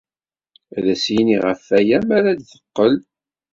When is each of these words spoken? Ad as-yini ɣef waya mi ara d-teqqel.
Ad 0.77 0.85
as-yini 0.93 1.37
ɣef 1.45 1.63
waya 1.71 1.99
mi 2.07 2.13
ara 2.17 2.37
d-teqqel. 2.39 2.93